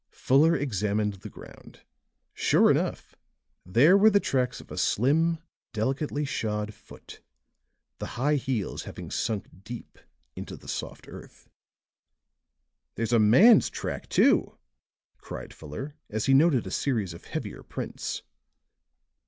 [0.15, 1.81] Fuller examined the ground;
[2.33, 3.13] sure enough,
[3.63, 5.37] there were the tracks of a slim,
[5.73, 7.21] delicately shod foot,
[7.99, 9.99] the high heels having sunk deep
[10.35, 11.47] into the soft earth.
[12.95, 14.57] "There's a man's track, too,"
[15.19, 18.23] cried Fuller, as he noted a series of heavier prints.